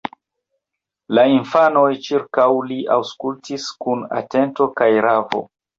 La 1.17 1.25
infanoj 1.33 1.85
ĉirkaŭ 2.09 2.49
li 2.73 2.81
aŭskultis 2.99 3.71
kun 3.87 4.05
atento 4.23 4.73
kaj 4.83 4.95
ravo. 5.11 5.51